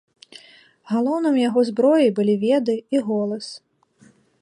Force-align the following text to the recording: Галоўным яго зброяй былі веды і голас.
Галоўным 0.93 1.37
яго 1.41 1.59
зброяй 1.69 2.11
былі 2.21 2.35
веды 2.47 2.73
і 2.97 3.07
голас. 3.11 3.45